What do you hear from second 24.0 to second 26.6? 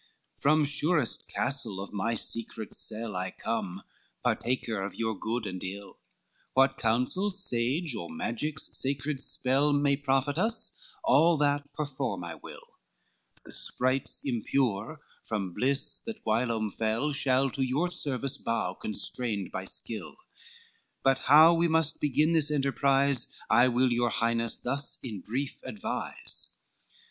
Highness thus in brief advise.